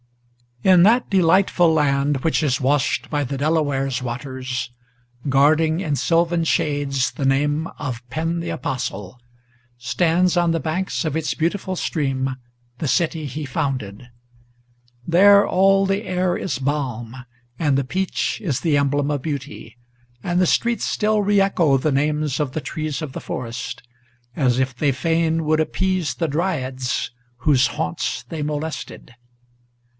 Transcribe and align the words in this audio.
IN 0.63 0.81
that 0.83 1.09
delightful 1.09 1.73
land, 1.73 2.17
which 2.17 2.41
is 2.43 2.61
washed 2.61 3.09
by 3.09 3.23
the 3.23 3.37
Delaware's 3.37 4.01
waters, 4.01 4.71
Guarding 5.29 5.79
in 5.79 5.95
sylvan 5.95 6.43
shades 6.43 7.11
the 7.11 7.25
name 7.25 7.67
of 7.79 8.07
Penn 8.09 8.39
the 8.39 8.49
apostle. 8.49 9.19
Stands 9.77 10.37
on 10.37 10.51
the 10.51 10.59
banks 10.59 11.03
of 11.05 11.15
its 11.15 11.33
beautiful 11.35 11.75
stream 11.75 12.35
the 12.79 12.87
city 12.87 13.25
he 13.25 13.45
founded. 13.45 14.09
There 15.07 15.47
all 15.47 15.85
the 15.87 16.03
air 16.03 16.35
is 16.37 16.57
balm, 16.59 17.15
and 17.59 17.77
the 17.77 17.83
peach 17.83 18.39
is 18.43 18.61
the 18.61 18.77
emblem 18.77 19.09
of 19.11 19.21
beauty, 19.23 19.77
And 20.23 20.39
the 20.39 20.47
streets 20.47 20.85
still 20.85 21.21
re 21.21 21.39
echo 21.41 21.77
the 21.77 21.91
names 21.91 22.39
of 22.39 22.51
the 22.53 22.61
trees 22.61 23.01
of 23.01 23.13
the 23.13 23.21
forest, 23.21 23.81
As 24.35 24.57
if 24.59 24.75
they 24.75 24.91
fain 24.91 25.43
would 25.45 25.59
appease 25.59 26.15
the 26.15 26.27
Dryads 26.27 27.11
whose 27.37 27.67
haunts 27.67 28.23
they 28.29 28.41
molested. 28.41 29.15